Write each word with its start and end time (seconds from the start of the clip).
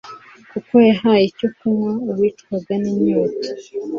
kuko 0.51 0.73
yahaye 0.89 1.23
icyo 1.31 1.47
kunywa 1.57 1.91
uwicwaga 2.09 2.73
n'inyota 2.81 3.49